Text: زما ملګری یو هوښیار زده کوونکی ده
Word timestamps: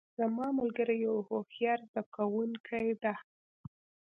زما 0.19 0.47
ملګری 0.59 0.97
یو 1.05 1.15
هوښیار 1.27 1.79
زده 1.89 2.03
کوونکی 2.15 2.87
ده 3.03 3.13